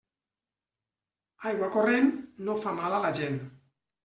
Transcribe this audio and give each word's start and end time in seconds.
Aigua 1.49 1.69
corrent 1.75 2.09
no 2.49 2.57
fa 2.65 2.75
mal 2.81 2.97
a 2.99 3.05
la 3.05 3.15
gent. 3.23 3.39